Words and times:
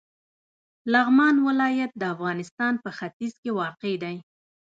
لغمان 0.93 1.35
ولایت 1.47 1.91
د 1.97 2.03
افغانستان 2.15 2.73
په 2.83 2.89
ختیځ 2.97 3.33
کې 3.41 3.51
واقع 3.59 3.93
دی. 4.03 4.17